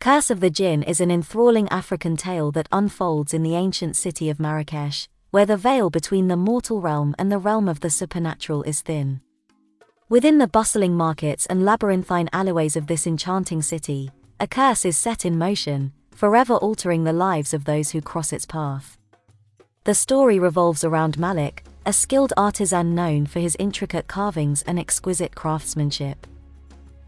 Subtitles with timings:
[0.00, 4.30] Curse of the Djinn is an enthralling African tale that unfolds in the ancient city
[4.30, 8.62] of Marrakech, where the veil between the mortal realm and the realm of the supernatural
[8.62, 9.20] is thin.
[10.08, 14.10] Within the bustling markets and labyrinthine alleyways of this enchanting city,
[14.40, 18.46] a curse is set in motion, forever altering the lives of those who cross its
[18.46, 18.96] path.
[19.84, 25.34] The story revolves around Malik, a skilled artisan known for his intricate carvings and exquisite
[25.34, 26.26] craftsmanship.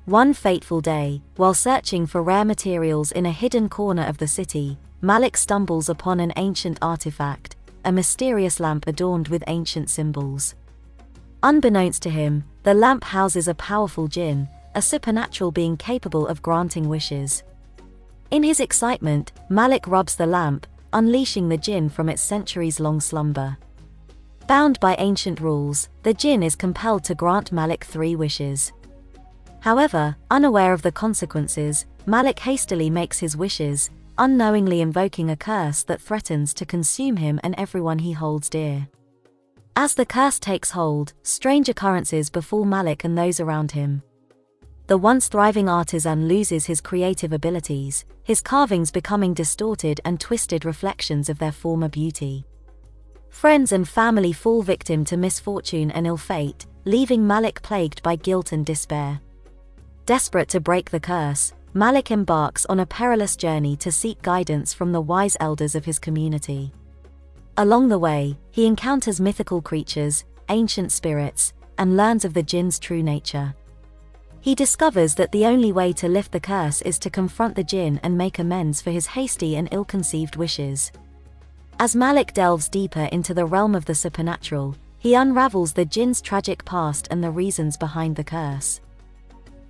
[0.07, 4.76] One fateful day, while searching for rare materials in a hidden corner of the city,
[5.00, 7.54] Malik stumbles upon an ancient artifact,
[7.85, 10.57] a mysterious lamp adorned with ancient symbols.
[11.45, 16.89] Unbeknownst to him, the lamp houses a powerful jinn, a supernatural being capable of granting
[16.89, 17.45] wishes.
[18.32, 23.57] In his excitement, Malik rubs the lamp, unleashing the jinn from its centuries long slumber.
[24.48, 28.73] Bound by ancient rules, the jinn is compelled to grant Malik three wishes.
[29.62, 36.00] However, unaware of the consequences, Malik hastily makes his wishes, unknowingly invoking a curse that
[36.00, 38.89] threatens to consume him and everyone he holds dear.
[39.77, 44.03] As the curse takes hold, strange occurrences befall Malik and those around him.
[44.89, 51.28] The once thriving artisan loses his creative abilities, his carvings becoming distorted and twisted reflections
[51.28, 52.44] of their former beauty.
[53.28, 58.50] Friends and family fall victim to misfortune and ill fate, leaving Malik plagued by guilt
[58.50, 59.20] and despair.
[60.05, 64.91] Desperate to break the curse, Malik embarks on a perilous journey to seek guidance from
[64.91, 66.72] the wise elders of his community.
[67.56, 73.03] Along the way, he encounters mythical creatures, ancient spirits, and learns of the jinn's true
[73.03, 73.55] nature.
[74.41, 78.00] He discovers that the only way to lift the curse is to confront the jinn
[78.03, 80.91] and make amends for his hasty and ill conceived wishes.
[81.78, 86.64] As Malik delves deeper into the realm of the supernatural, he unravels the jinn's tragic
[86.64, 88.81] past and the reasons behind the curse.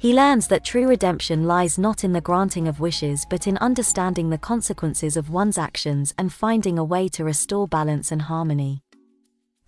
[0.02, 4.30] He learns that true redemption lies not in the granting of wishes but in understanding
[4.30, 8.82] the consequences of one's actions and finding a way to restore balance and harmony.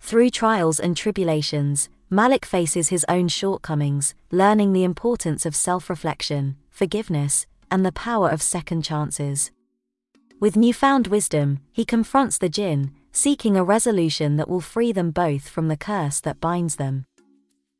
[0.01, 6.57] Through trials and tribulations, Malik faces his own shortcomings, learning the importance of self reflection,
[6.69, 9.51] forgiveness, and the power of second chances.
[10.41, 15.47] With newfound wisdom, he confronts the jinn, seeking a resolution that will free them both
[15.47, 17.05] from the curse that binds them.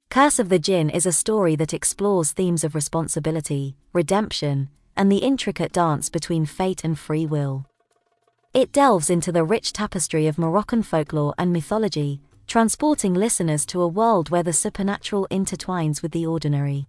[0.10, 5.18] Curse of the Djinn is a story that explores themes of responsibility, redemption, and the
[5.18, 7.66] intricate dance between fate and free will.
[8.54, 13.88] It delves into the rich tapestry of Moroccan folklore and mythology, transporting listeners to a
[13.88, 16.88] world where the supernatural intertwines with the ordinary.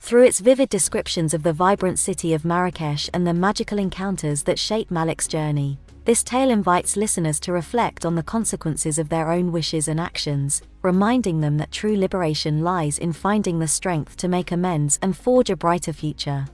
[0.00, 4.58] Through its vivid descriptions of the vibrant city of Marrakech and the magical encounters that
[4.58, 9.52] shape Malik's journey, this tale invites listeners to reflect on the consequences of their own
[9.52, 14.52] wishes and actions, reminding them that true liberation lies in finding the strength to make
[14.52, 16.46] amends and forge a brighter future.